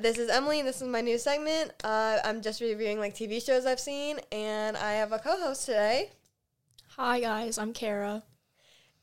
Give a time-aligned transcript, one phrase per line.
[0.00, 1.72] This is Emily, and this is my new segment.
[1.82, 6.10] Uh, I'm just reviewing like TV shows I've seen, and I have a co-host today.
[6.96, 8.22] Hi guys, I'm Kara.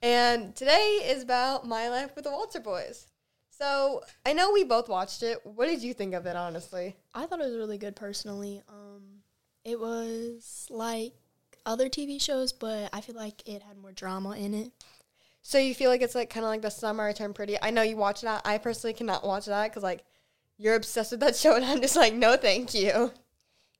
[0.03, 3.07] And today is about my life with the Walter Boys.
[3.49, 5.39] So I know we both watched it.
[5.43, 6.95] What did you think of it, honestly?
[7.15, 8.61] I thought it was really good personally.
[8.69, 9.23] Um,
[9.65, 11.13] it was like
[11.65, 14.71] other TV shows, but I feel like it had more drama in it.
[15.41, 17.59] So you feel like it's like kind of like the summer I turned pretty.
[17.59, 18.43] I know you watch that.
[18.45, 20.03] I personally cannot watch that because like
[20.63, 23.11] you're obsessed with that show, and I'm just like, no, thank you.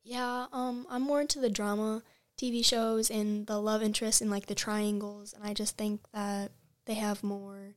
[0.04, 2.04] Yeah, um, I'm more into the drama
[2.38, 6.52] TV shows and the love interest and like the triangles, and I just think that
[6.86, 7.76] they have more.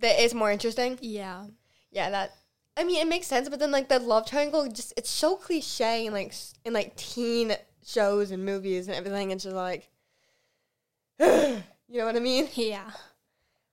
[0.00, 0.98] That is more interesting.
[1.00, 1.46] Yeah,
[1.92, 2.32] Yeah, that.
[2.76, 6.06] I mean, it makes sense, but then like the love triangle, just it's so cliche
[6.06, 7.52] and like in like teen
[7.86, 9.30] shows and movies and everything.
[9.30, 9.88] It's just like,
[11.20, 12.48] you know what I mean?
[12.54, 12.90] yeah,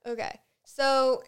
[0.05, 1.23] Okay, so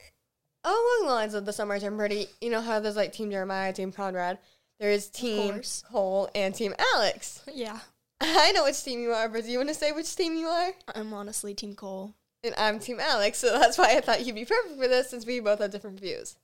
[0.72, 3.32] along the lines of the summer I turned pretty, you know how there's like Team
[3.32, 4.40] Jeremiah, Team Conrad.
[4.80, 5.62] There's Team.
[5.90, 7.42] Cole and Team Alex.
[7.54, 7.80] yeah.
[8.22, 10.48] I know which team you are, but do you want to say which team you
[10.48, 10.72] are?
[10.96, 12.16] I'm honestly Team Cole.
[12.44, 15.26] And I'm Team Alex, so that's why I thought you'd be perfect for this since
[15.26, 16.36] we both have different views.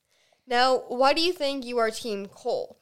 [0.45, 2.77] Now, why do you think you are Team Cole?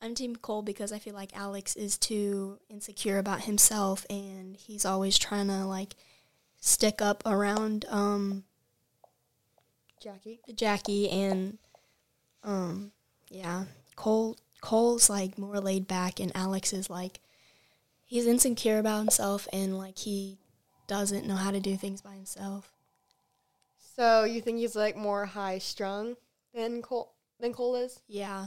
[0.00, 4.84] I'm Team Cole because I feel like Alex is too insecure about himself and he's
[4.84, 5.94] always trying to like
[6.58, 8.44] stick up around um
[10.02, 10.40] Jackie.
[10.54, 11.58] Jackie and
[12.42, 12.92] um
[13.30, 13.64] yeah,
[13.96, 17.20] Cole Cole's like more laid back and Alex is like
[18.04, 20.38] he's insecure about himself and like he
[20.86, 22.72] doesn't know how to do things by himself.
[23.96, 26.16] So you think he's like more high strung
[26.54, 28.00] than Cole than Cole is?
[28.08, 28.46] Yeah.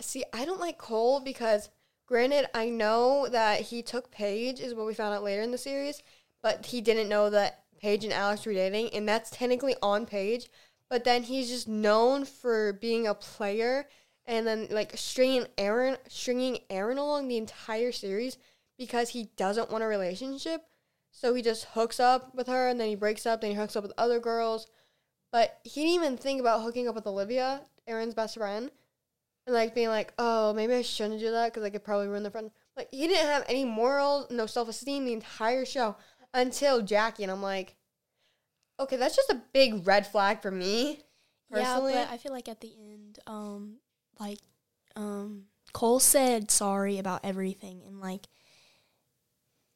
[0.00, 1.70] See, I don't like Cole because
[2.06, 5.58] granted I know that he took Paige is what we found out later in the
[5.58, 6.02] series,
[6.42, 10.48] but he didn't know that Paige and Alex were dating, and that's technically on Paige.
[10.88, 13.88] But then he's just known for being a player
[14.26, 18.38] and then like stringing Aaron stringing Aaron along the entire series
[18.78, 20.62] because he doesn't want a relationship.
[21.10, 23.74] So he just hooks up with her and then he breaks up, then he hooks
[23.74, 24.66] up with other girls.
[25.32, 28.70] But he didn't even think about hooking up with Olivia, Aaron's best friend,
[29.46, 32.22] and like being like, oh, maybe I shouldn't do that because I could probably ruin
[32.22, 32.50] the friend.
[32.76, 35.96] Like he didn't have any morals, no self esteem the entire show
[36.36, 37.74] until Jackie, and I'm like,
[38.78, 41.00] okay, that's just a big red flag for me.
[41.50, 43.76] Personally, Yeah, but I feel like at the end um
[44.18, 44.38] like
[44.96, 48.26] um Cole said sorry about everything and like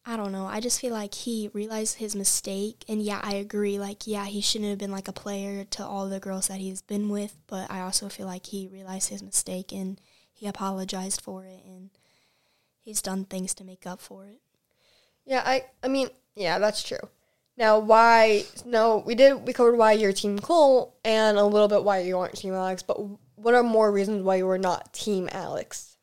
[0.05, 0.47] I don't know.
[0.47, 4.41] I just feel like he realized his mistake and yeah, I agree like yeah, he
[4.41, 7.71] shouldn't have been like a player to all the girls that he's been with, but
[7.71, 10.01] I also feel like he realized his mistake and
[10.33, 11.91] he apologized for it and
[12.81, 14.41] he's done things to make up for it.
[15.27, 16.09] yeah, I, I mean,
[16.41, 17.09] yeah, that's true.
[17.59, 18.45] Now, why?
[18.65, 19.47] No, we did.
[19.47, 22.83] We covered why you're Team Cole and a little bit why you aren't Team Alex.
[22.83, 22.99] But
[23.37, 25.99] what are more reasons why you were not Team Alex?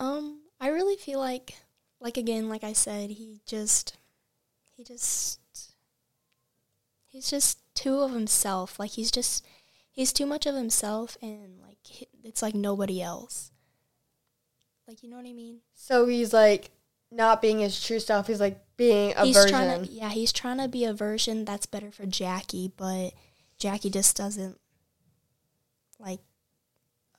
[0.00, 1.54] Um, I really feel like,
[2.00, 3.96] like again, like I said, he just,
[4.76, 5.38] he just,
[7.06, 8.80] he's just too of himself.
[8.80, 9.46] Like he's just,
[9.92, 13.52] he's too much of himself, and like it's like nobody else.
[14.88, 15.60] Like you know what I mean?
[15.74, 16.72] So he's like
[17.10, 18.26] not being his true self.
[18.26, 19.50] He's like being a he's version.
[19.50, 23.10] trying to, yeah, he's trying to be a version that's better for Jackie, but
[23.58, 24.58] Jackie just doesn't
[25.98, 26.20] like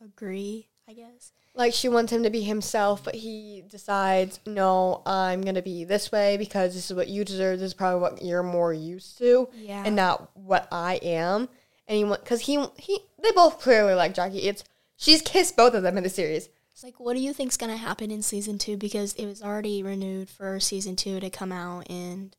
[0.04, 0.68] agree.
[0.88, 1.32] I guess.
[1.56, 6.12] like she wants him to be himself, but he decides, no, I'm gonna be this
[6.12, 7.58] way because this is what you deserve.
[7.60, 9.82] This is probably what you're more used to, Yeah.
[9.84, 11.50] and not what I am.
[11.88, 14.44] And he because he he they both clearly like Jackie.
[14.44, 14.64] It's
[14.96, 16.50] she's kissed both of them in the series.
[16.76, 18.76] It's like, what do you think's gonna happen in season two?
[18.76, 22.36] Because it was already renewed for season two to come out, and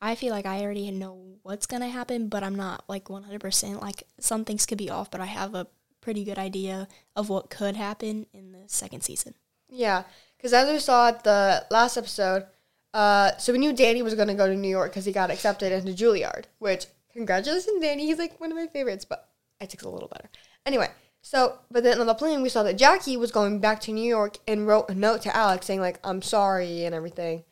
[0.00, 3.82] I feel like I already know what's gonna happen, but I'm not like 100%.
[3.82, 5.66] Like some things could be off, but I have a
[6.00, 9.34] pretty good idea of what could happen in the second season.
[9.68, 10.04] Yeah,
[10.38, 12.46] because as we saw at the last episode,
[12.94, 15.70] uh, so we knew Danny was gonna go to New York because he got accepted
[15.70, 16.44] into Juilliard.
[16.60, 18.06] Which congratulations, Danny.
[18.06, 19.28] He's like one of my favorites, but
[19.60, 20.30] I Isaac's a little better.
[20.64, 20.88] Anyway,
[21.22, 24.08] so but then on the plane we saw that Jackie was going back to New
[24.08, 27.44] York and wrote a note to Alex saying like I'm sorry and everything,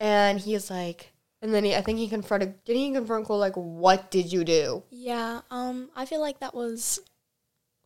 [0.00, 3.54] and he's like, and then he I think he confronted didn't he confront Cole like
[3.56, 4.84] what did you do?
[4.90, 7.00] Yeah, um, I feel like that was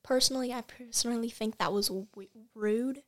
[0.03, 2.07] personally, I personally think that was w-
[2.55, 3.03] rude.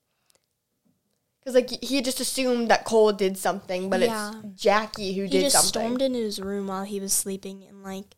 [1.40, 4.32] Because like he just assumed that Cole did something, but Yeah.
[4.44, 5.68] it's Jackie who he did just something.
[5.68, 8.16] stormed into his room while he was sleeping and like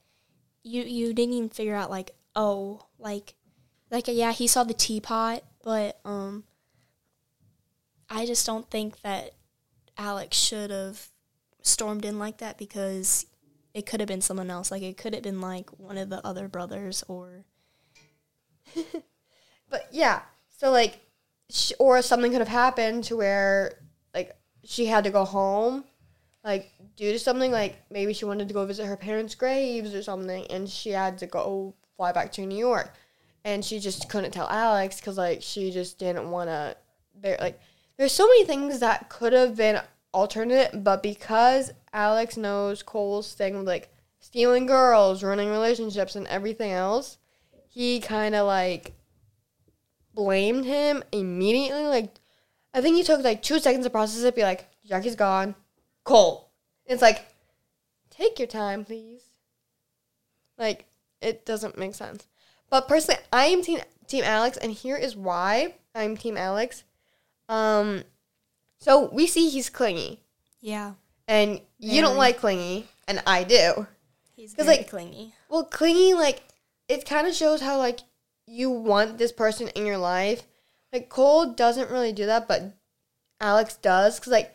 [0.62, 3.34] you you didn't even figure out like oh like
[3.90, 6.44] like yeah he saw the teapot but um
[8.08, 9.32] i just don't think that
[9.98, 11.08] alex should have
[11.62, 13.26] stormed in like that because
[13.74, 14.70] it could have been someone else.
[14.70, 17.44] Like it could have been like one of the other brothers or
[19.70, 20.22] But yeah,
[20.56, 20.98] so like,
[21.78, 23.78] or something could have happened to where
[24.14, 25.84] like she had to go home,
[26.44, 30.02] like due to something like maybe she wanted to go visit her parents' graves or
[30.02, 32.94] something, and she had to go fly back to New York,
[33.44, 36.76] and she just couldn't tell Alex because like she just didn't want to.
[37.20, 37.60] There like,
[37.96, 39.80] there's so many things that could have been
[40.12, 46.72] alternate, but because Alex knows Cole's thing with like stealing girls, running relationships, and everything
[46.72, 47.18] else,
[47.68, 48.92] he kind of like
[50.14, 51.84] blamed him immediately.
[51.84, 52.14] Like,
[52.74, 55.54] I think he took like two seconds to process it, be like, Jackie's gone.
[56.04, 56.50] Cole.
[56.86, 57.26] It's like,
[58.10, 59.22] take your time, please.
[60.58, 60.86] Like,
[61.20, 62.26] it doesn't make sense.
[62.70, 66.84] But personally, I am team Team Alex, and here is why I'm Team Alex.
[67.48, 68.04] Um,
[68.78, 70.20] so we see he's clingy,
[70.60, 70.94] yeah,
[71.26, 73.86] and you don't like clingy, and I do.
[74.40, 75.34] he's very like, clingy.
[75.48, 76.42] Well, clingy, like,
[76.88, 78.00] it kind of shows how, like,
[78.46, 80.42] you want this person in your life.
[80.92, 82.72] Like, Cole doesn't really do that, but
[83.40, 84.18] Alex does.
[84.18, 84.54] Because, like,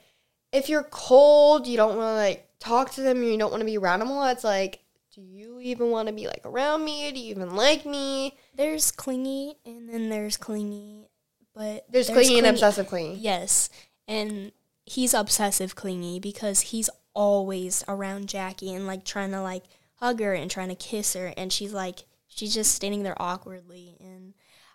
[0.51, 3.65] if you're cold, you don't want to, like, talk to them, you don't want to
[3.65, 4.79] be around them a lot, it's like,
[5.15, 7.09] do you even want to be, like, around me?
[7.11, 8.37] Do you even like me?
[8.53, 11.07] There's clingy and then there's clingy,
[11.53, 13.15] but There's, clingy and obsessive clingy.
[13.15, 13.69] Yes,
[14.09, 14.51] and
[14.85, 19.63] he's obsessive clingy because he's always around Jackie and like trying to like
[19.95, 23.95] hug her and trying to kiss her, and she's like she's just standing there awkwardly,
[24.01, 24.33] and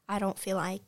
[0.09, 0.83] I don't feel like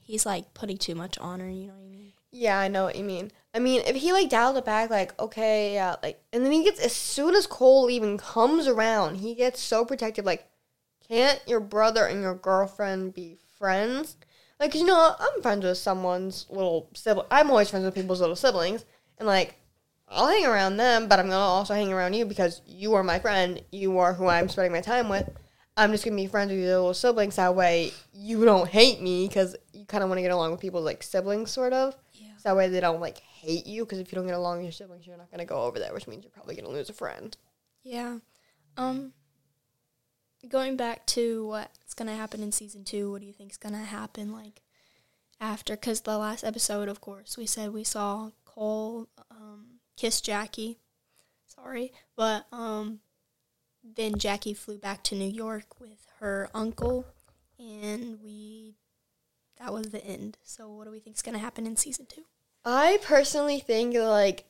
[0.00, 1.50] he's like putting too much on her.
[1.50, 2.12] You know what I mean?
[2.30, 3.30] Yeah, I know what you mean.
[3.54, 6.62] I mean, if he like dialed it back, like okay, yeah, like, and then he
[6.64, 10.24] gets as soon as Cole even comes around, he gets so protective.
[10.26, 10.46] Like,
[11.08, 14.16] can't your brother and your girlfriend be friends?
[14.60, 17.26] Like, you know, I'm friends with someone's little sibling.
[17.30, 18.84] I'm always friends with people's little siblings,
[19.18, 19.56] and like,
[20.08, 23.18] I'll hang around them, but I'm gonna also hang around you because you are my
[23.18, 23.62] friend.
[23.72, 25.28] You are who I'm spending my time with.
[25.76, 27.36] I'm just gonna be friends with your little siblings.
[27.36, 30.60] That way, you don't hate me because you kind of want to get along with
[30.60, 31.96] people like siblings, sort of.
[32.38, 34.64] So that way they don't like hate you because if you don't get along with
[34.66, 36.94] your siblings, you're not gonna go over there, which means you're probably gonna lose a
[36.94, 37.36] friend.
[37.82, 38.18] Yeah.
[38.76, 39.12] Um.
[40.48, 44.32] Going back to what's gonna happen in season two, what do you think's gonna happen
[44.32, 44.62] like
[45.40, 45.74] after?
[45.74, 50.78] Because the last episode, of course, we said we saw Cole um, kiss Jackie.
[51.46, 53.00] Sorry, but um,
[53.82, 57.04] then Jackie flew back to New York with her uncle,
[57.58, 58.76] and we
[59.58, 60.38] that was the end.
[60.42, 62.24] So, what do we think is gonna happen in season two?
[62.64, 64.44] I personally think like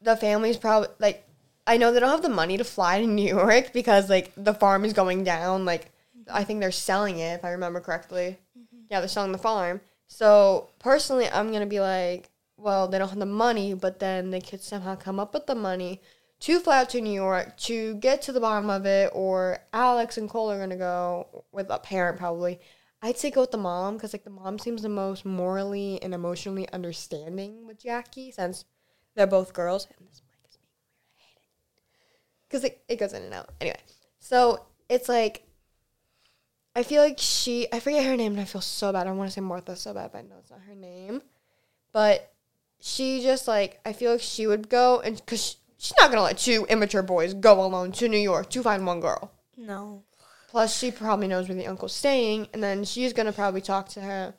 [0.00, 1.26] the family's probably like
[1.66, 4.54] I know they don't have the money to fly to New York because like the
[4.54, 5.64] farm is going down.
[5.64, 5.90] Like
[6.30, 8.38] I think they're selling it if I remember correctly.
[8.58, 8.84] Mm-hmm.
[8.90, 9.80] Yeah, they're selling the farm.
[10.08, 14.40] So personally, I'm gonna be like, well, they don't have the money, but then they
[14.40, 16.00] could somehow come up with the money
[16.40, 19.10] to fly out to New York to get to the bottom of it.
[19.14, 22.60] Or Alex and Cole are gonna go with a parent probably.
[23.02, 26.14] I'd say go with the mom because like the mom seems the most morally and
[26.14, 28.64] emotionally understanding with Jackie since
[29.16, 29.88] they're both girls.
[29.98, 31.18] And this mic is being weird.
[31.18, 33.50] I hate it because it, it goes in and out.
[33.60, 33.80] Anyway,
[34.20, 35.44] so it's like
[36.76, 39.08] I feel like she I forget her name and I feel so bad.
[39.08, 41.22] I want to say Martha so bad, but I know it's not her name.
[41.92, 42.32] But
[42.80, 46.38] she just like I feel like she would go and because she's not gonna let
[46.38, 49.32] two immature boys go alone to New York to find one girl.
[49.56, 50.04] No.
[50.52, 54.02] Plus, she probably knows where the uncle's staying, and then she's gonna probably talk to
[54.02, 54.34] her,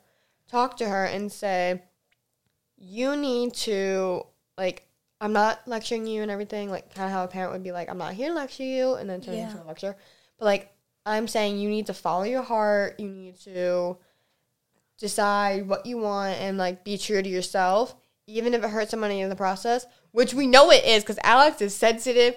[0.48, 1.82] talk to her, and say,
[2.76, 4.24] "You need to
[4.56, 4.86] like,
[5.20, 6.70] I'm not lecturing you and everything.
[6.70, 8.94] Like, kind of how a parent would be like, I'm not here to lecture you,
[8.94, 9.50] and then turn Yeah.
[9.50, 9.96] into a lecture.
[10.38, 10.72] But like,
[11.04, 13.00] I'm saying you need to follow your heart.
[13.00, 13.96] You need to
[14.98, 17.96] decide what you want and like be true to yourself,
[18.28, 19.84] even if it hurts somebody in the process.
[20.12, 22.36] Which we know it is, because Alex is sensitive.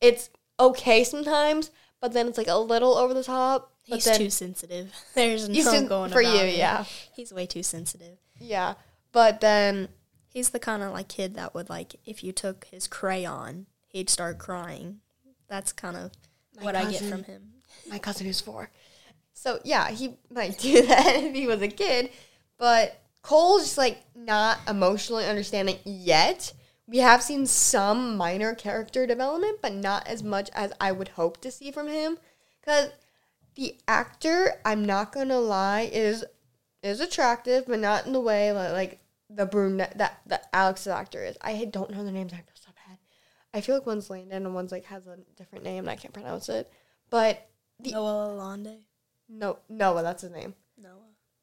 [0.00, 1.70] It's okay sometimes,
[2.04, 3.72] but then it's like a little over the top.
[3.88, 4.92] But He's then, too sensitive.
[5.14, 6.56] There's no sen- going for about you, it.
[6.58, 6.84] yeah.
[7.14, 8.18] He's way too sensitive.
[8.38, 8.74] Yeah,
[9.10, 9.88] but then
[10.28, 14.10] He's the kind of like kid that would like if you took his crayon, he'd
[14.10, 14.98] start crying.
[15.48, 16.10] That's kind of
[16.58, 17.52] My what I get from him.
[17.88, 18.68] my cousin who's four.
[19.32, 22.10] So yeah, he might do that if he was a kid.
[22.58, 26.52] But Cole's just like not emotionally understanding yet.
[26.86, 31.40] We have seen some minor character development, but not as much as I would hope
[31.40, 32.18] to see from him.
[32.64, 32.90] Cause
[33.54, 36.24] the actor, I'm not gonna lie, is
[36.82, 38.98] is attractive, but not in the way like, like
[39.30, 41.36] the brunette that that Alex's actor is.
[41.40, 42.32] I don't know the names.
[42.32, 42.98] I feel so bad.
[43.54, 46.12] I feel like one's Landon and one's like has a different name and I can't
[46.14, 46.70] pronounce it.
[47.08, 47.46] But
[47.80, 48.78] The- Noah Lalonde.
[49.28, 50.54] no, Noah, that's his name.
[50.76, 51.00] Noah.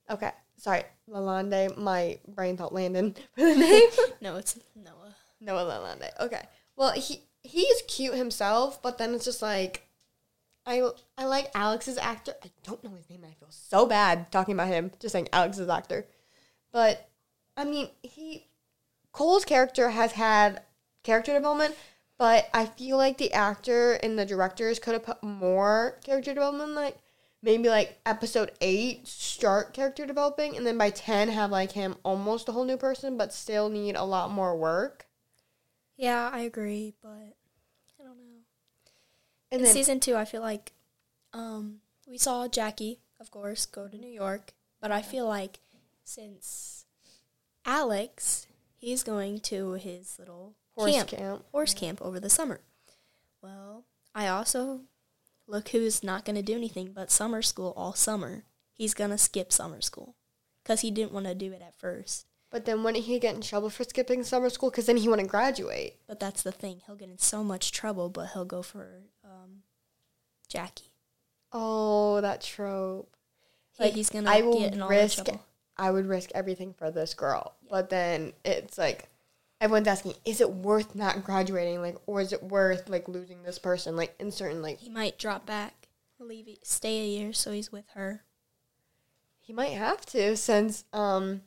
[0.10, 1.75] Okay, sorry, Lalonde.
[1.77, 3.89] My brain thought Landon for the name.
[4.21, 5.00] No, it's Noah.
[5.41, 6.10] Noah Lalonde.
[6.19, 6.43] Okay,
[6.75, 9.88] well he he's cute himself, but then it's just like
[10.65, 12.33] I I like Alex's actor.
[12.43, 13.25] I don't know his name.
[13.25, 16.05] I feel so bad talking about him, just saying Alex's actor.
[16.71, 17.10] But
[17.57, 18.48] I mean, he
[19.12, 20.62] Cole's character has had
[21.03, 21.75] character development,
[22.17, 26.74] but I feel like the actor and the directors could have put more character development
[26.74, 26.98] like
[27.41, 32.48] maybe like episode 8 start character developing and then by 10 have like him almost
[32.48, 35.07] a whole new person but still need a lot more work.
[36.01, 38.41] Yeah, I agree, but I don't know.
[39.51, 40.72] And In then season two, I feel like
[41.31, 45.60] um, we saw Jackie, of course, go to New York, but I feel like
[46.03, 46.86] since
[47.67, 48.48] Alex,
[48.79, 51.46] he's going to his little horse camp, camp.
[51.51, 52.62] horse camp over the summer.
[53.43, 53.84] Well,
[54.15, 54.81] I also
[55.46, 58.46] look who's not going to do anything but summer school all summer.
[58.74, 60.15] He's going to skip summer school
[60.63, 62.25] because he didn't want to do it at first.
[62.51, 64.70] But then wouldn't he get in trouble for skipping summer school?
[64.70, 65.96] Because then he wouldn't graduate.
[66.08, 66.81] But that's the thing.
[66.86, 69.63] He'll get in so much trouble, but he'll go for um,
[70.50, 70.91] Jackie.
[71.53, 73.15] Oh, that trope.
[73.77, 75.24] He- Like, he's gonna I will get in all the risk.
[75.25, 75.43] trouble.
[75.77, 77.55] I would risk everything for this girl.
[77.70, 79.08] But then it's like
[79.62, 81.81] everyone's asking, is it worth not graduating?
[81.81, 83.96] Like, or is it worth like losing this person?
[83.96, 85.88] Like in certain like He might drop back,
[86.20, 88.24] leave stay a year, so he's with her.
[89.39, 91.41] he might have to since um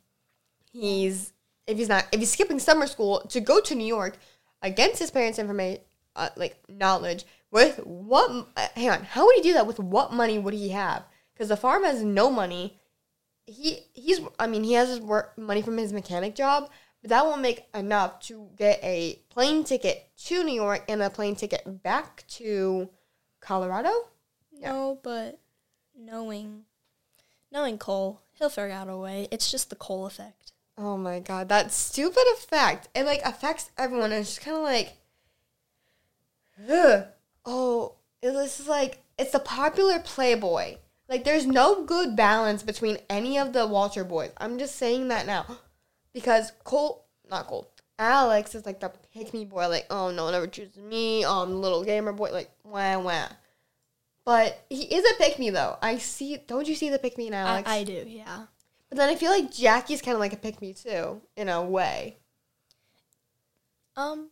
[0.74, 1.32] he's
[1.66, 4.18] if he's not if he's skipping summer school to go to New York
[4.60, 5.80] against his parents' information
[6.16, 10.12] uh, like knowledge with what uh, hang on how would he do that with what
[10.12, 12.78] money would he have because the farm has no money
[13.46, 16.70] he he's I mean he has his work money from his mechanic job
[17.04, 21.10] but that won't make enough to get a plane ticket to New York and a
[21.10, 22.88] plane ticket back to
[23.40, 23.92] Colorado
[24.50, 24.72] Yeah.
[24.72, 25.38] No, but
[25.94, 26.64] knowing,
[27.52, 29.28] knowing Cole, he'll figure out a way.
[29.30, 30.53] It's just the Cole effect.
[30.76, 32.88] Oh my god, that stupid effect.
[32.94, 34.10] It like affects everyone.
[34.12, 34.94] And it's just kind of like,
[36.70, 37.04] ugh.
[37.44, 40.76] Oh, it- this is like it's the popular Playboy.
[41.08, 44.32] Like there's no good balance between any of the Walter boys.
[44.38, 45.44] I'm just saying that now,
[46.14, 49.68] because Cole, not Cole, Alex is like the pick me boy.
[49.68, 51.24] Like oh no, never chooses me.
[51.24, 52.30] Oh, I'm the little gamer boy.
[52.32, 53.28] Like wah wah.
[54.24, 55.76] But he is a pick me though.
[55.82, 56.38] I see.
[56.46, 57.68] Don't you see the pick me in Alex?
[57.68, 58.44] I, I do, yeah.
[58.94, 61.60] But then I feel like Jackie's kind of like a pick me too, in a
[61.60, 62.18] way.
[63.96, 64.30] Um,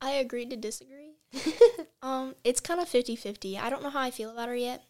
[0.00, 1.16] I agree to disagree.
[2.02, 3.60] Um, it's kind of 50-50.
[3.60, 4.82] I don't know how I feel about her yet.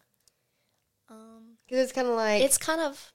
[1.09, 3.13] Um, Because it's kind of like, it's kind of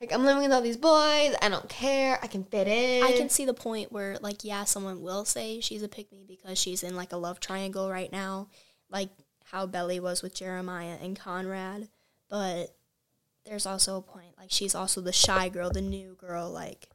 [0.00, 1.34] like I'm living with all these boys.
[1.42, 2.20] I don't care.
[2.22, 3.02] I can fit in.
[3.02, 6.24] I can see the point where, like, yeah, someone will say she's a pick me
[6.24, 8.46] because she's in like a love triangle right now,
[8.88, 9.08] like
[9.46, 11.88] how Belly was with Jeremiah and Conrad.
[12.30, 12.72] But
[13.44, 16.50] there's also a point, like, she's also the shy girl, the new girl.
[16.50, 16.88] Like,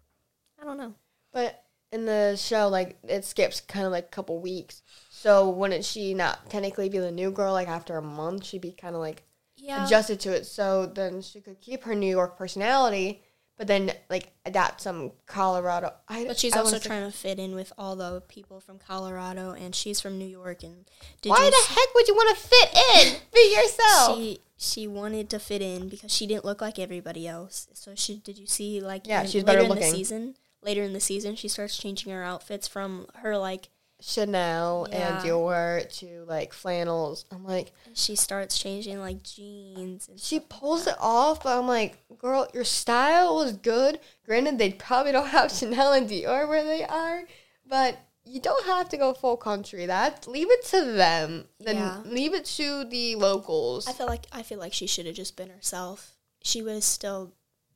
[0.62, 0.96] I don't know.
[1.32, 4.82] But in the show, like it skips kind of like a couple weeks.
[5.10, 7.54] So wouldn't she not technically be the new girl?
[7.54, 9.24] Like after a month, she'd be kind of like
[9.58, 10.46] Yeah, adjusted to it.
[10.46, 13.24] So then she could keep her New York personality,
[13.58, 15.94] but then like adapt some Colorado.
[16.08, 19.52] I, but she's I also trying to fit in with all the people from Colorado,
[19.52, 20.64] and she's from New York.
[20.64, 20.86] And
[21.22, 23.20] did Why you the heck would you want to fit in?
[23.34, 24.18] Be yourself.
[24.18, 27.68] she she wanted to fit in because she didn't look like everybody else.
[27.74, 30.36] So she did you see like Yeah, in- she's later better in the season.
[30.62, 35.18] Later in the season, she starts changing her outfits from her like Chanel Yeah.
[35.18, 37.26] and Dior to like flannels.
[37.32, 40.08] I'm like, she starts changing like jeans.
[40.08, 44.00] And she pulls it off, but I'm like, girl, your style was good.
[44.26, 47.24] Granted, they probably don't have Chanel and Dior where they are,
[47.68, 49.86] but you don't have to go full country.
[49.86, 51.46] That leave it to them.
[51.60, 52.02] Then Yeah.
[52.06, 53.88] leave it to the locals.
[53.88, 56.12] I feel like I feel like she should have just been herself.
[56.44, 57.32] She was still,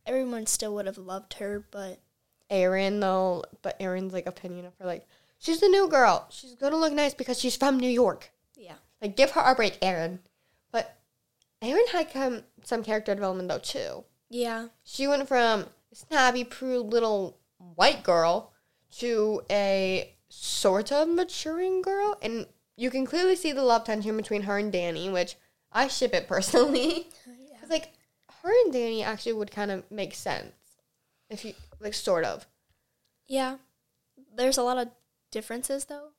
[0.05, 1.99] everyone still would have loved her, but
[2.49, 5.07] Aaron though, but Aaron's like opinion of her like,
[5.41, 6.27] she's the new girl.
[6.29, 8.31] She's gonna look nice because she's from New York.
[8.55, 10.19] yeah, Like, give her a break, Aaron.
[10.71, 10.95] But
[11.61, 14.05] Aaron had come some character development though too.
[14.29, 17.37] yeah, She went from snobby, prude little
[17.75, 18.53] white girl
[18.99, 22.45] to a sort of maturing girl, and
[22.77, 25.35] you can clearly see the love tension between her and Danny, which
[25.71, 27.09] I ship it personally.
[27.27, 27.57] yeah.
[27.59, 27.93] 'Cause, like
[28.43, 30.53] her and Danny actually would kind of make sense
[31.29, 32.45] if you like sort of.
[33.27, 33.57] yeah.
[34.35, 34.87] There's a lot of
[35.31, 36.09] differences though.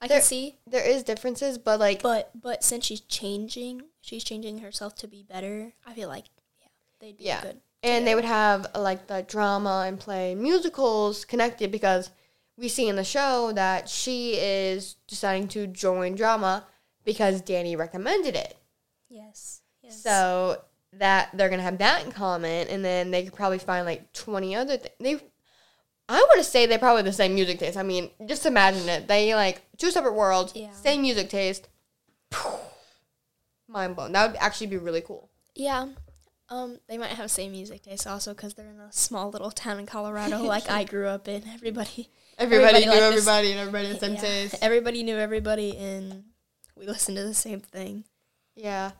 [0.00, 4.22] I There- can see, There is differences, but like but but since she's changing, she's
[4.24, 5.72] changing herself to be better.
[5.86, 6.26] I feel like
[6.60, 6.68] yeah,
[7.00, 7.42] they'd be Yeah.
[7.42, 7.60] good.
[7.82, 12.10] and they would have like the drama and play musicals connected because
[12.56, 16.66] we see in the show that she is deciding to join drama
[17.04, 18.56] because Danny recommended it.
[19.08, 19.62] Yes.
[19.82, 20.02] yes.
[20.02, 20.62] So
[20.92, 24.54] that they're gonna have that in common, and then they could probably find like twenty
[24.56, 24.94] other things.
[24.98, 25.20] They
[26.08, 27.76] I want to say they probably the same music taste.
[27.76, 29.08] I mean, just imagine it.
[29.08, 30.72] They like two separate worlds, Yeah.
[30.72, 31.68] same music taste.
[33.68, 34.12] Mind blown.
[34.12, 35.28] That would actually be really cool.
[35.54, 35.88] Yeah.
[36.48, 39.78] Um, they might have same music taste also because they're in a small little town
[39.78, 41.42] in Colorado, like I grew up in.
[41.46, 44.54] Everybody, Everybody, Everybody knew everybody, and everybody had the same yeah, taste.
[44.62, 46.24] everybody knew everybody, and
[46.76, 48.04] we listened to the same thing.
[48.54, 48.92] Yeah.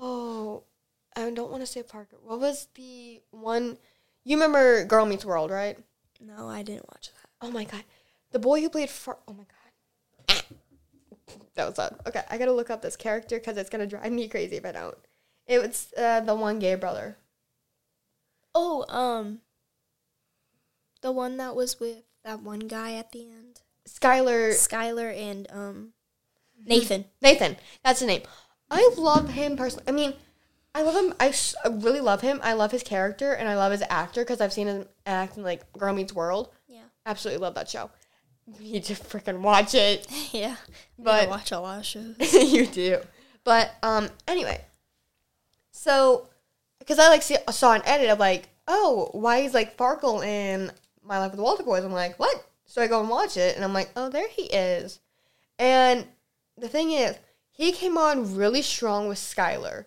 [0.00, 0.64] Oh,
[1.14, 2.16] I don't want to say Parker.
[2.22, 3.76] What was the one?
[4.24, 5.78] You remember Girl Meets World, right?
[6.20, 7.30] No, I didn't watch that.
[7.40, 7.84] Oh my god,
[8.32, 9.18] the boy who played Far.
[9.26, 10.42] Oh my god.
[11.54, 11.94] That was sad.
[12.06, 14.72] Okay, I gotta look up this character because it's gonna drive me crazy if I
[14.72, 14.96] don't.
[15.46, 17.16] It was uh, the one gay brother.
[18.54, 19.40] Oh, um,
[21.02, 25.92] the one that was with that one guy at the end, Skylar Skylar and um,
[26.64, 27.04] Nathan.
[27.22, 27.56] Nathan.
[27.84, 28.22] That's the name.
[28.70, 29.84] I love him personally.
[29.88, 30.14] I mean,
[30.74, 31.14] I love him.
[31.18, 32.40] I, s- I really love him.
[32.42, 35.42] I love his character and I love his actor because I've seen him act in
[35.42, 36.50] like Girl Meets World.
[36.68, 37.90] Yeah, Absolutely love that show.
[38.60, 40.06] You need to freaking watch it.
[40.32, 40.56] yeah.
[40.98, 42.14] But- I watch a lot of shows.
[42.52, 42.98] you do.
[43.44, 44.64] But um anyway.
[45.72, 46.28] So
[46.78, 50.70] because I like see, saw an edit of like, oh, why is like Farkle in
[51.02, 51.84] My Life with the Walter Boys?
[51.84, 52.44] I'm like, what?
[52.66, 55.00] So I go and watch it and I'm like, oh, there he is.
[55.58, 56.06] And
[56.56, 57.16] the thing is,
[57.50, 59.86] he came on really strong with Skylar.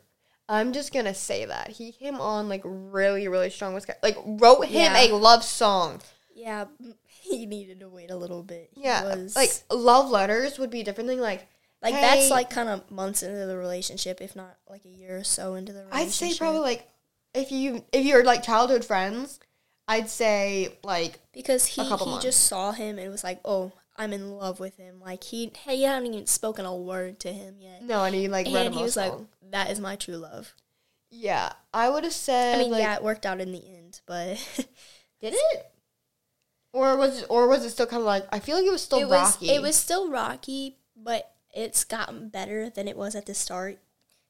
[0.50, 1.70] I'm just gonna say that.
[1.70, 3.90] He came on like really, really strong with.
[4.02, 4.98] Like wrote him Yeah.
[5.00, 6.02] a love song.
[6.36, 6.66] Yeah,
[7.08, 8.70] he needed to wait a little bit.
[8.76, 9.04] He Yeah.
[9.16, 11.20] was, Like love letters would be a different thing.
[11.20, 11.48] Like
[11.82, 15.18] like hey- that's like kind of months into the relationship, if not like a year
[15.18, 16.08] or so into the relationship.
[16.08, 16.88] I'd say probably like
[17.34, 19.40] if you if you're like childhood friends,
[19.88, 22.24] I'd say like because he he months.
[22.24, 25.00] just saw him and was like, oh, I'm in love with him.
[25.00, 28.48] Like he he haven't even spoken a word to him yet, no, and he like
[28.48, 29.14] and he was like,
[29.52, 30.54] that is my true love.
[31.12, 32.56] yeah, I would have said.
[32.56, 34.38] I mean, like, yeah, it worked out in the end, but
[35.22, 35.72] did it?
[36.72, 38.82] Or was it, or was it still kind of like I feel like it was
[38.82, 39.50] still it was rocky.
[39.50, 43.78] it was still rocky, but it's gotten better than it was at the start.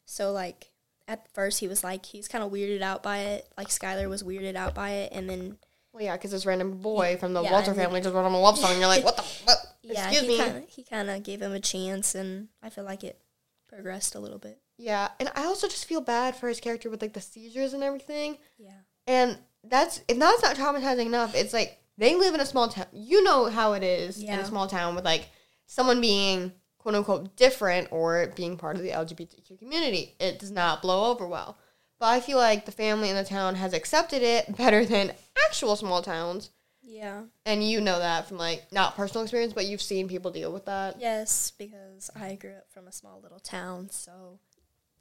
[0.05, 0.71] So like
[1.07, 4.23] at first he was like he's kind of weirded out by it, like Skylar was
[4.23, 5.57] weirded out by it, and then
[5.93, 8.39] well, yeah, because this random boy from the Yeah, Walter family just wrote him a
[8.41, 8.71] love song.
[8.71, 9.23] and You're like, what the?
[9.45, 9.57] What?
[9.83, 10.37] yeah, Excuse he me.
[10.37, 13.19] kind of he kind of gave him a chance, and I feel like it
[13.67, 14.59] progressed a little bit.
[14.77, 17.83] Yeah, and I also just feel bad for his character with like the seizures and
[17.83, 18.37] everything.
[18.57, 18.71] Yeah,
[19.07, 22.87] And that's if that's not traumatizing enough, it's like they live in a small town.
[22.91, 25.29] You know how it is in a small town with like
[25.67, 30.15] someone being quote unquote different or being part of the LGBTQ community.
[30.19, 31.57] It does not blow over well.
[32.03, 35.13] But I feel like the family in the town has accepted it better than
[35.47, 36.49] actual small towns.
[36.81, 40.51] yeah, And you know that from like not personal experience, but you've seen people deal
[40.51, 40.99] with that.
[40.99, 44.39] yes, because I grew up from a small little town, so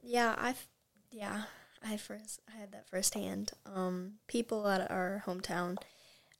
[0.01, 0.65] yeah, I've
[1.11, 1.41] yeah.
[1.85, 3.51] I first I had that firsthand.
[3.65, 5.75] Um, people at our hometown,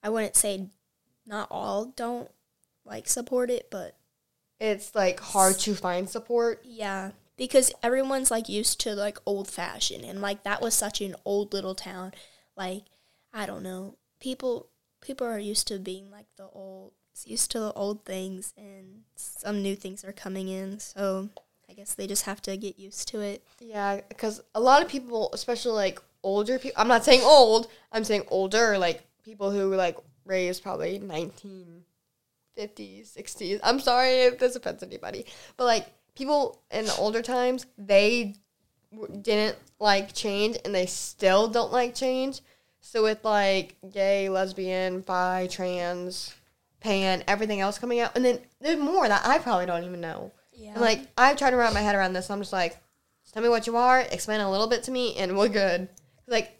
[0.01, 0.69] I wouldn't say
[1.25, 2.31] not all don't
[2.85, 3.97] like support it, but
[4.61, 6.61] It's like hard to find support.
[6.63, 11.15] Yeah, because everyone's like used to like old fashioned and like that was such an
[11.25, 12.13] old little town.
[12.55, 12.83] Like,
[13.33, 13.97] I don't know.
[14.19, 14.69] People
[15.01, 16.93] people are used to being like the old
[17.25, 20.79] used to the old things and some new things are coming in.
[20.79, 21.29] So,
[21.69, 23.43] I guess they just have to get used to it.
[23.59, 28.03] Yeah, because a lot of people, especially like older people, I'm not saying old, I'm
[28.03, 31.83] saying older, like people who like raised probably 1950s,
[32.57, 33.59] 60s.
[33.63, 35.25] I'm sorry if this offends anybody,
[35.57, 38.35] but like people in the older times, they
[38.91, 42.41] w- didn't like change and they still don't like change.
[42.81, 46.33] So with like gay, lesbian, bi, trans,
[46.79, 50.31] pan, everything else coming out, and then there's more that I probably don't even know.
[50.51, 50.73] Yeah.
[50.73, 52.29] And like I've tried to wrap my head around this.
[52.29, 52.77] I'm just like,
[53.23, 55.87] just tell me what you are, explain a little bit to me, and we're good.
[56.27, 56.51] Like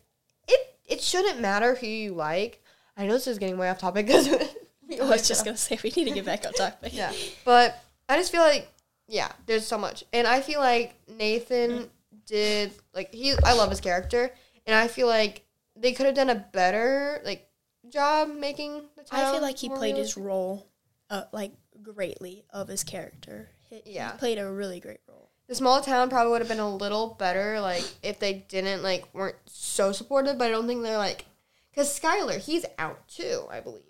[0.48, 2.62] it, it shouldn't matter who you like.
[2.96, 5.78] I know this is getting way off topic because I was just going to say
[5.84, 6.94] we need to get back on topic.
[6.94, 7.12] yeah,
[7.44, 8.70] but I just feel like
[9.08, 11.90] yeah, there's so much, and I feel like Nathan
[12.26, 13.34] did like he.
[13.44, 14.34] I love his character,
[14.66, 17.50] and I feel like they could have done a better like
[17.90, 19.20] job making the town.
[19.28, 20.68] I feel like he played his role
[21.10, 23.50] uh, like greatly of his character.
[23.70, 24.12] He, he Yeah.
[24.12, 25.30] played a really great role.
[25.48, 29.12] the small town probably would have been a little better like if they didn't like
[29.14, 31.26] weren't so supportive but i don't think they're like
[31.72, 33.84] because skylar he's out too i believe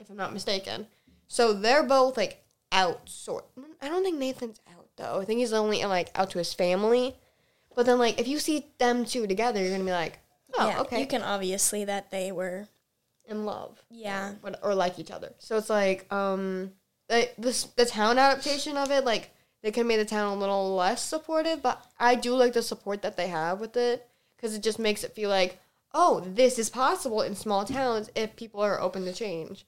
[0.00, 0.86] if i'm not mistaken
[1.28, 3.44] so they're both like out sort
[3.80, 7.14] i don't think nathan's out though i think he's only like out to his family
[7.74, 10.18] but then like if you see them two together you're gonna be like
[10.58, 12.66] oh yeah, okay You can obviously that they were
[13.28, 14.34] in love yeah.
[14.40, 15.32] what- or like each other.
[15.38, 16.72] So it's like um
[17.08, 19.30] the this the town adaptation of it like
[19.62, 22.62] they could have made the town a little less supportive, but I do like the
[22.62, 25.58] support that they have with it because it just makes it feel like
[25.92, 29.66] oh this is possible in small towns if people are open to change.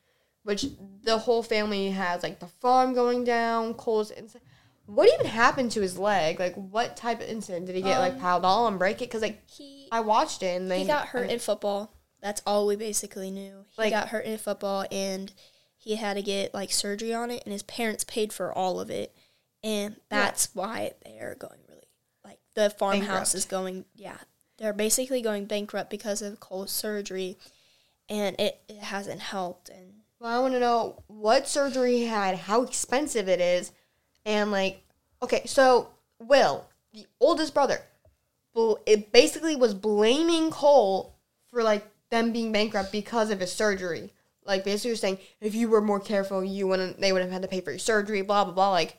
[0.49, 0.65] Which
[1.03, 3.75] the whole family has like the farm going down.
[3.75, 4.45] Cole's incident.
[4.87, 6.41] What even happened to his leg?
[6.41, 7.99] Like, what type of incident did he get?
[7.99, 9.11] like Um, piled on and break it?
[9.11, 11.93] Because like He I watched it and they he got hurt I- in football.
[12.23, 13.67] That's all we basically knew.
[13.77, 15.31] He Like- got hurt in football and
[15.77, 18.89] he had to get like surgery on it and his parents paid for all of
[18.91, 19.15] it.
[19.63, 21.89] And that's why they're going really
[22.25, 24.17] like the farmhouse is going yeah.
[24.57, 27.37] They're basically going bankrupt because of Cole's surgery
[28.09, 32.37] and it, it hasn't helped and Well, I want to know what surgery he had,
[32.37, 33.73] how expensive it is,
[34.25, 34.83] and like,
[35.23, 37.81] okay, so Will, the oldest brother,
[38.87, 41.15] it basically was blaming Cole
[41.51, 44.13] for like them being bankrupt because of his surgery.
[44.45, 47.01] Like basically saying, if you were more careful, you wouldn't.
[47.01, 48.23] They wouldn't have had to pay for your surgery.
[48.23, 48.71] Blah blah blah.
[48.71, 48.97] Like,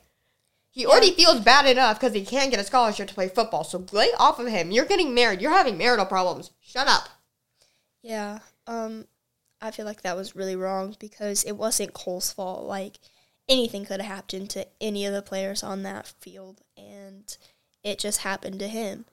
[0.70, 3.64] he already feels bad enough because he can't get a scholarship to play football.
[3.64, 4.70] So lay off of him.
[4.70, 5.40] You're getting married.
[5.40, 6.52] You're having marital problems.
[6.60, 7.08] Shut up.
[8.00, 8.38] Yeah.
[8.66, 9.06] Um
[9.62, 12.66] I feel like that was really wrong because it wasn't Cole's fault.
[12.66, 12.98] Like
[13.48, 17.36] anything could have happened to any of the players on that field and
[17.82, 19.04] it just happened to him.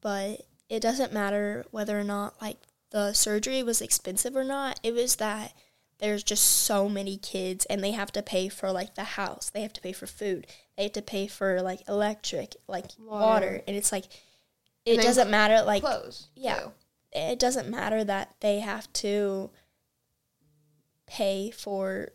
[0.00, 2.58] But it doesn't matter whether or not like
[2.90, 4.80] the surgery was expensive or not.
[4.82, 5.52] It was that
[5.98, 9.50] there's just so many kids and they have to pay for like the house.
[9.50, 10.46] They have to pay for food.
[10.76, 13.20] They have to pay for like electric, like Water.
[13.20, 13.62] water.
[13.66, 14.06] And it's like
[14.84, 16.28] it doesn't matter like Clothes.
[16.34, 16.60] yeah.
[16.60, 16.72] too.
[17.12, 19.50] it doesn't matter that they have to
[21.06, 22.10] pay for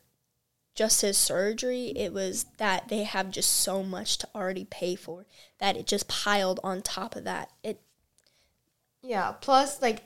[0.75, 1.93] just his surgery.
[1.95, 5.25] It was that they have just so much to already pay for
[5.59, 7.51] that it just piled on top of that.
[7.63, 7.81] It
[9.01, 9.33] Yeah.
[9.41, 10.03] Plus, like,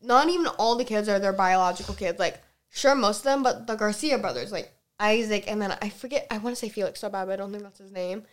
[0.00, 2.18] not even all the kids are their biological kids.
[2.18, 6.26] Like, sure, most of them, but the Garcia brothers, like Isaac, and then I forget.
[6.30, 8.24] I want to say Felix so bad, but I don't think that's his name.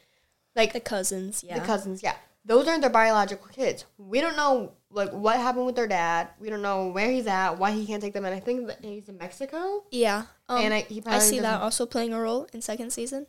[0.55, 1.59] Like the cousins, yeah.
[1.59, 2.15] the cousins, yeah.
[2.45, 3.85] Those aren't their biological kids.
[3.97, 6.29] We don't know like what happened with their dad.
[6.39, 8.25] We don't know where he's at, why he can't take them.
[8.25, 9.83] And I think that he's in Mexico.
[9.91, 10.23] yeah.
[10.49, 13.27] Um, and I, he I see that also playing a role in second season.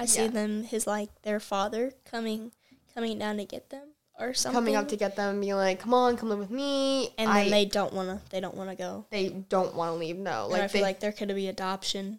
[0.00, 0.28] I see Yeah.
[0.28, 2.52] them his like their father coming
[2.94, 3.88] coming down to get them
[4.18, 4.56] or something.
[4.56, 7.30] coming up to get them and being like, "Come on, come live with me." and
[7.30, 9.06] I, then they don't wanna they don't wanna go.
[9.10, 10.16] they don't want to leave.
[10.18, 12.18] No, Like like I feel they, like there could be adoption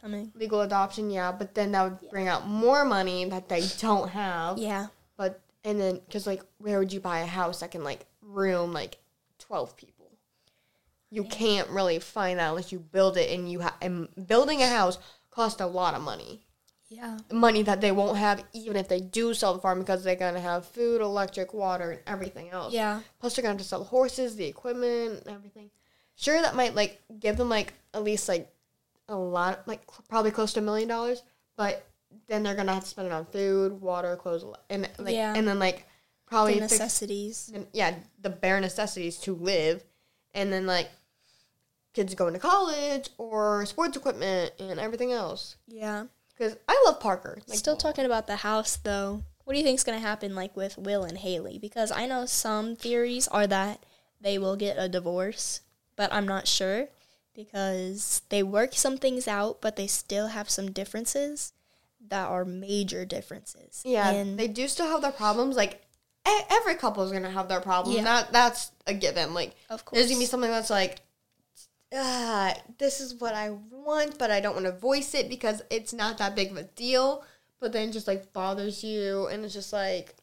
[0.00, 0.30] coming.
[0.34, 4.58] legal adoption, yeah, but then that would bring out more money that they don't have.
[4.58, 4.88] Yeah.
[5.16, 8.04] But and then because like where would you buy a house that can like
[8.36, 8.98] room like
[9.38, 10.12] twelve people?
[11.10, 14.68] You can't really find that unless you build it, and you have and building a
[14.68, 14.98] house
[15.30, 16.42] costs a lot of money.
[16.88, 17.18] Yeah.
[17.32, 20.40] Money that they won't have even if they do sell the farm because they're gonna
[20.40, 22.72] have food, electric, water, and everything else.
[22.72, 23.00] Yeah.
[23.20, 25.70] Plus, they're gonna have to sell the horses, the equipment, and everything.
[26.16, 28.52] Sure, that might like give them like at least like
[29.08, 31.22] a lot, like probably close to a million dollars.
[31.56, 31.84] But
[32.28, 35.34] then they're gonna have to spend it on food, water, clothes, and like, Yeah.
[35.36, 35.86] and then like
[36.26, 37.50] probably fix, necessities.
[37.54, 39.82] and, yeah, the bare necessities to live,
[40.34, 40.88] and then like
[41.94, 45.56] kids going to college or sports equipment and everything else.
[45.66, 46.04] Yeah.
[46.36, 47.38] Because I love Parker.
[47.48, 49.22] Like, Still talking about the house though.
[49.44, 51.58] What do you think's gonna happen like with Will and Haley?
[51.58, 53.84] Because I know some theories are that
[54.20, 55.60] they will get a divorce,
[55.94, 56.88] but I'm not sure
[57.34, 61.52] because they work some things out, but they still have some differences
[62.08, 63.82] that are major differences.
[63.84, 65.56] Yeah, And they do still have their problems.
[65.56, 65.85] Like
[66.50, 67.96] every couple is gonna have their problems.
[67.96, 68.04] Yeah.
[68.04, 69.34] That that's a given.
[69.34, 71.00] Like of course there's gonna be something that's like,
[71.94, 75.92] ah, this is what I want, but I don't want to voice it because it's
[75.92, 77.24] not that big of a deal.
[77.60, 80.14] But then just like bothers you, and it's just like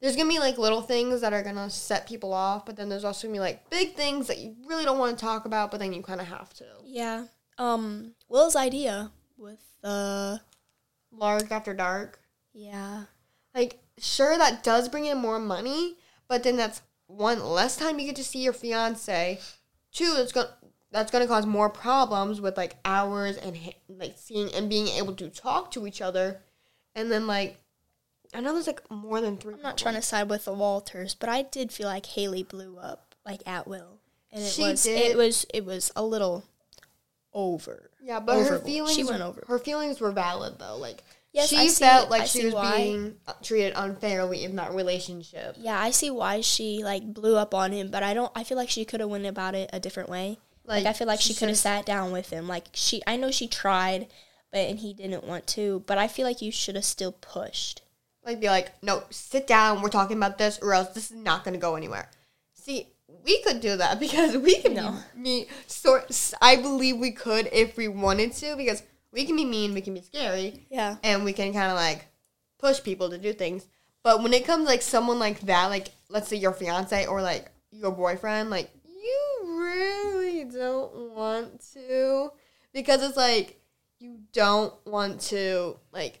[0.00, 3.04] there's gonna be like little things that are gonna set people off, but then there's
[3.04, 5.80] also gonna be like big things that you really don't want to talk about, but
[5.80, 6.64] then you kind of have to.
[6.84, 7.24] Yeah.
[7.56, 10.40] Um Will's idea with the
[11.10, 12.20] Large after dark.
[12.52, 13.04] yeah.
[13.54, 15.96] like sure that does bring in more money
[16.28, 19.38] but then that's one less time you get to see your fiance
[19.92, 20.46] two that's going
[20.90, 23.56] that's going to cause more problems with like hours and
[23.88, 26.40] like seeing and being able to talk to each other
[26.94, 27.56] and then like
[28.34, 31.14] i know there's like more than three I'm not trying to side with the Walters,
[31.14, 34.00] but I did feel like Haley blew up like at will.
[34.30, 34.98] And it She was did.
[35.12, 36.44] it was it was a little
[37.32, 37.90] over.
[38.02, 39.42] yeah but her feelings She went over.
[39.48, 41.02] her feelings were valid though like
[41.38, 42.76] Yes, she see felt like I she was why.
[42.76, 47.72] being treated unfairly in that relationship Yeah, I see why she like blew up on
[47.72, 48.32] him, but I don't.
[48.34, 50.38] I feel like she could have went about it a different way.
[50.64, 52.46] Like, I feel like she could have sat down with him.
[52.46, 54.08] Like she, I know she tried,
[54.52, 55.82] but and he didn't want to.
[55.86, 57.80] But I feel like you should have still pushed.
[58.24, 59.80] like be like, no, sit down.
[59.80, 62.10] We're talking about this, or else this is not going to go anywhere.
[62.52, 62.88] See,
[63.24, 64.96] we could do that because we can No.
[65.14, 65.46] be me.
[65.66, 69.80] Sort, I believe we could if we wanted to because we can be mean, we
[69.80, 72.06] can be scary, Yeah, and we can kind of like
[72.58, 73.66] push people to do things.
[74.02, 77.50] But when it comes like someone like that, like let's say your fiance or like
[77.70, 82.30] your boyfriend, like you really don't want to
[82.72, 83.60] because it's like
[83.98, 86.20] you don't want to like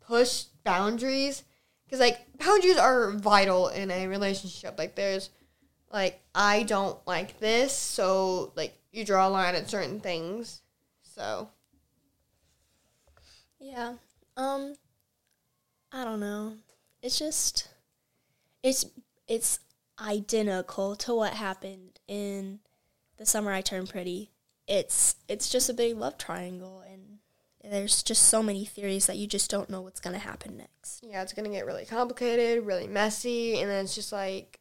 [0.00, 1.44] push boundaries
[1.84, 4.78] because like boundaries are vital in a relationship.
[4.78, 5.30] Like there's
[5.92, 10.62] like I don't like this, so like you draw a line at certain things.
[11.02, 11.48] So
[13.62, 13.94] Yeah.
[14.36, 14.74] Um
[15.92, 16.56] I don't know.
[17.02, 17.68] It's just
[18.62, 18.84] it's
[19.28, 19.60] it's
[20.00, 22.58] identical to what happened in
[23.16, 24.30] The Summer I Turned Pretty.
[24.66, 29.26] It's it's just a big love triangle and there's just so many theories that you
[29.26, 31.04] just don't know what's going to happen next.
[31.08, 34.58] yeah, it's gonna get really complicated, really messy, and then it's just like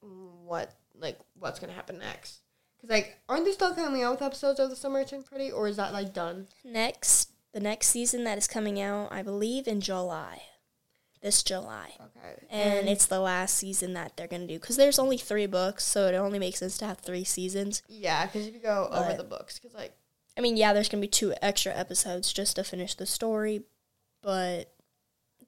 [0.00, 2.40] what like what's gonna happen next?
[2.76, 5.52] Because like aren't they still coming out with episodes of the summer I turned pretty,
[5.52, 6.48] or is that like done?
[6.64, 10.42] Next, the next season that is coming out, I believe in July.
[11.20, 11.92] This July.
[12.00, 15.46] Okay, And it's the last season that they're going to do cuz there's only 3
[15.46, 17.82] books, so it only makes sense to have 3 seasons.
[17.88, 19.92] yeah, because if you go over the books, because like
[20.36, 23.62] I mean, yeah, there's gonna be two extra episodes just to finish the story,
[24.22, 24.72] but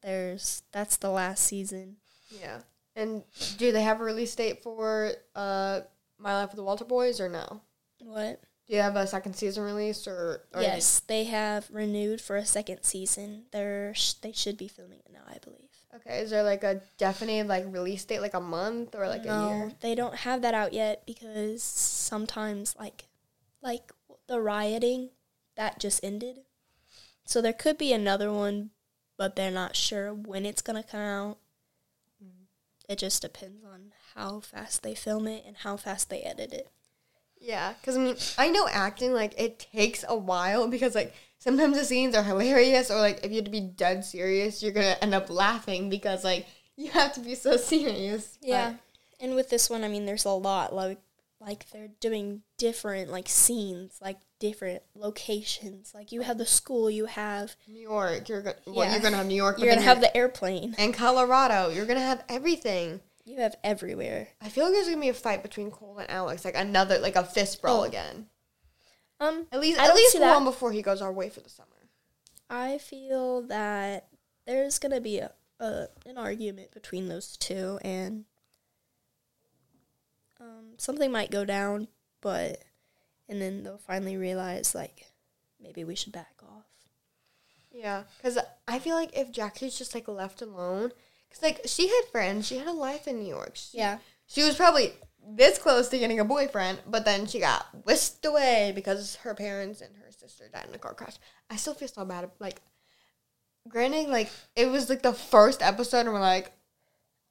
[0.03, 1.97] there's that's the last season.
[2.31, 2.61] yeah,
[2.95, 3.25] and
[3.57, 5.81] do they have a release date for uh
[6.19, 7.63] My Life with the Walter Boys or no?
[8.01, 8.41] What?
[8.67, 12.47] Do you have a second season release or, or yes, they have renewed for a
[12.47, 13.45] second season.
[13.51, 15.69] They're sh- they should be filming it now, I believe.
[15.97, 19.33] Okay, is there like a definite like release date, like a month or like no,
[19.33, 19.73] a year?
[19.81, 23.05] they don't have that out yet because sometimes like
[23.63, 23.93] like
[24.29, 25.11] the rioting
[25.57, 26.41] that just ended.
[27.27, 28.71] So there could be another one,
[29.19, 31.39] but they're not sure when it's gonna come out.
[32.23, 32.45] Mm-hmm.
[32.89, 36.71] It just depends on how fast they film it and how fast they edit it.
[37.45, 41.77] Yeah, because I mean, I know acting like it takes a while because like sometimes
[41.77, 44.97] the scenes are hilarious or like if you have to be dead serious, you're gonna
[45.03, 48.39] end up laughing because like you have to be so serious.
[48.41, 48.75] Yeah.
[49.21, 50.99] And with this one, I mean, there's a lot like
[51.41, 55.93] like they're doing different like scenes, like different locations.
[55.95, 58.93] Like you have the school, you have New York, you're gonna well, Yeah.
[58.93, 60.75] you're gonna have New York, you're gonna have the airplane.
[60.79, 63.01] and Colorado, you're gonna have everything.
[63.25, 64.29] You have everywhere.
[64.43, 67.17] I feel like there's gonna be a fight between Cole and Alex, like another like
[67.17, 67.85] a fist brawl Oh.
[67.85, 68.29] again.
[69.21, 70.51] Um, At least I at least one that.
[70.51, 71.69] before he goes our way for the summer.
[72.51, 74.09] I feel that
[74.47, 78.25] there's gonna be a, a an argument between those two, and
[80.41, 81.89] um, something might go down,
[82.21, 82.63] but
[83.29, 85.07] and then they'll finally realize like
[85.61, 86.67] maybe we should back off.
[87.73, 90.93] Yeah, because I feel like if Jackie's just like left alone,
[91.35, 93.53] because like she had friends, she had a life in New York.
[93.55, 93.99] She, Yeah.
[94.27, 94.93] she was probably
[95.27, 99.81] this close to getting a boyfriend, but then she got whisked away because her parents
[99.81, 101.15] and her sister died in a car crash.
[101.51, 102.31] I still feel so bad.
[102.39, 102.61] Like,
[103.69, 106.53] granted, like it was like the first episode, and we're like,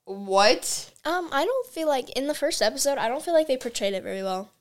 [0.05, 0.91] what?
[1.05, 3.93] Um, I don't feel like in the first episode, I don't feel like they portrayed
[3.93, 4.51] it very well.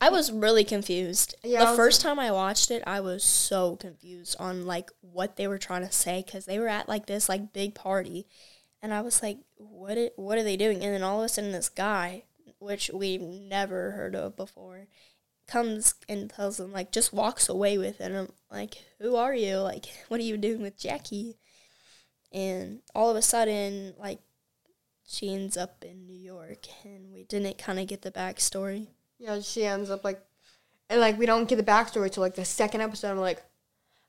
[0.00, 1.34] I was really confused.
[1.42, 5.48] Yeah, the first time I watched it, I was so confused on like what they
[5.48, 8.26] were trying to say because they were at like this like big party,
[8.84, 9.96] and I was like, what?
[9.96, 10.84] It, what are they doing?
[10.84, 12.24] And then all of a sudden, this guy,
[12.58, 14.88] which we've never heard of before,
[15.46, 18.10] comes and tells them like just walks away with it.
[18.10, 19.56] And I'm like, who are you?
[19.56, 21.38] Like, what are you doing with Jackie?
[22.30, 24.18] And all of a sudden, like
[25.08, 28.88] she ends up in New York, and we didn't kind of get the backstory.
[29.18, 30.20] Yeah, she ends up like,
[30.90, 33.12] and like we don't get the backstory till like the second episode.
[33.12, 33.42] I'm like,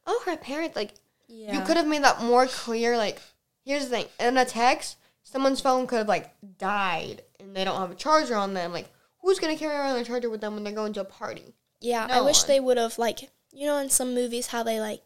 [0.06, 0.96] oh, her parents like
[1.30, 2.98] Yeah, You could have made that more clear.
[2.98, 3.22] Like,
[3.66, 7.80] here's the thing: in a text, someone's phone could have like died, and they don't
[7.80, 8.72] have a charger on them.
[8.72, 11.54] Like, who's gonna carry around a charger with them when they're going to a party?
[11.82, 12.48] Yeah, I No wish one.
[12.48, 15.02] they would have like you know in some movies how they like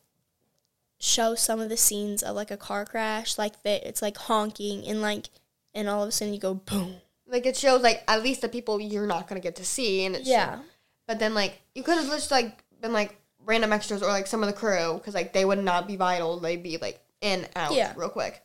[1.00, 4.86] show some of the scenes of like a car crash, like that it's like honking
[4.86, 5.30] and like
[5.74, 6.96] and all of a sudden you go boom.
[7.32, 10.16] Like, it shows like at least the people you're not gonna get to see, and
[10.16, 10.60] it's Yeah,
[11.08, 14.42] But then like you could have just like been like random extras or like some
[14.44, 16.40] of the crew because like they would not be vital.
[16.40, 17.94] They'd be like in out Yeah.
[17.96, 18.42] real quick,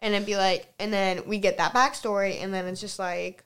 [0.00, 3.44] and it'd be like, and then we get that backstory, and then it's just like,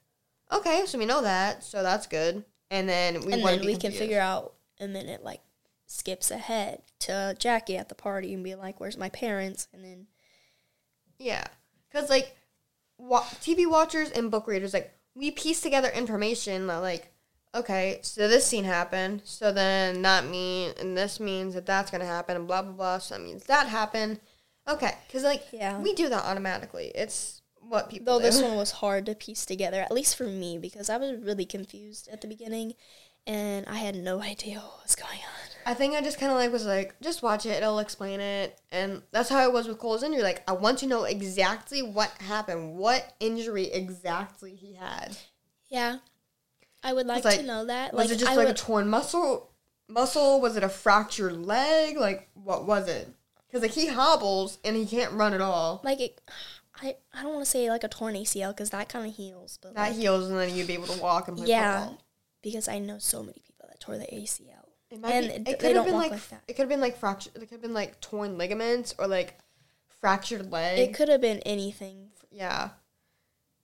[0.51, 3.93] okay, so we know that, so that's good, and then we and then we can
[3.93, 5.41] figure out, and then it like
[5.87, 10.07] skips ahead to Jackie at the party and be like, "Where's my parents?" And then
[11.19, 11.45] Yeah,
[11.91, 12.37] because like
[12.99, 17.13] wa- TV watchers and book readers, like we piece together information that like,
[17.55, 22.07] okay, so this scene happened, so then that mean and this means that that's gonna
[22.07, 22.99] happen, and blah blah blah.
[22.99, 24.21] So that means that happened.
[24.69, 25.79] Okay, because like Yeah.
[25.81, 26.93] we do that automatically.
[26.95, 28.07] It's what people.
[28.07, 28.25] though do.
[28.25, 31.45] this one was hard to piece together, at least for me, because I was really
[31.47, 32.75] confused at the beginning,
[33.27, 35.49] and I had no idea what was going on.
[35.65, 37.51] I think I just kind of like was like, just watch it.
[37.63, 40.23] It'll explain it, and that's how it was with Cole's injury.
[40.23, 45.17] Like, I want to know exactly what happened, what injury exactly he had.
[45.69, 45.99] Yeah,
[46.83, 47.95] I would like like, to know that.
[47.95, 49.53] Was like, it just I like would, a torn muscle,
[49.89, 50.41] muscle?
[50.41, 51.97] Was it a fractured leg?
[51.97, 53.09] Like what was it?
[53.53, 55.83] Because like he hobbles and he can't run at all.
[55.85, 56.21] Like it,
[56.81, 59.59] I I don't want to say like a torn ACL because that kind of heals,
[59.63, 62.03] but That like, heals and then you'd be able to walk and play yeah, football.
[62.43, 64.47] because I know so many people that tore the ACL.
[64.91, 66.81] It might And be, it- it could have been like, like it could have been
[66.81, 67.31] like fracture.
[67.35, 69.39] It could have been like torn ligaments or like
[70.01, 70.79] fractured leg.
[70.79, 72.09] It could have been anything.
[72.31, 72.71] yeah,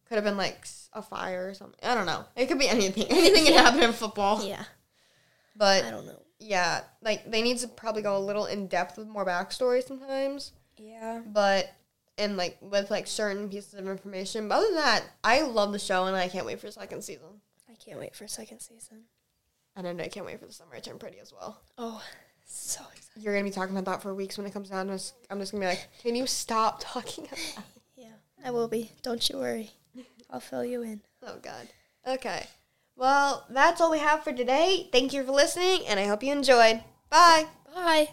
[0.07, 1.81] could have been like a fire or something.
[1.83, 2.25] I don't know.
[2.37, 3.05] It could be anything.
[3.11, 4.45] Anything can happen in football.
[4.47, 4.65] Yeah,
[5.57, 6.23] But I don't know.
[6.39, 10.53] Yeah, like they need to probably go a little in depth with more backstory sometimes.
[10.77, 11.73] Yeah, But
[12.17, 14.49] and like with like certain pieces of information.
[14.49, 17.41] But other than that, I love the show and I can't wait for second season.
[17.69, 19.03] I can't wait for second season.
[19.77, 21.61] And I know I can't wait for the summer I turn pretty as well.
[21.77, 22.03] Oh,
[22.45, 23.23] so excited.
[23.23, 24.81] You're gonna be talking about that for weeks when it comes out.
[24.81, 27.65] I'm just, I'm just gonna be like, can you stop talking about that?
[27.97, 28.13] Yeah,
[28.45, 28.93] I will be.
[29.03, 29.71] Don't you worry.
[30.31, 31.01] I'll fill you in.
[31.25, 31.69] Oh God.
[32.07, 32.47] Okay.
[32.99, 34.89] Well, that's all we have for today.
[34.91, 36.83] Thank you for listening, and I hope you enjoyed.
[37.09, 37.47] Bye.
[37.73, 38.09] Bye.